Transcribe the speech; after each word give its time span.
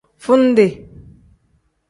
Fundi. 0.25 0.67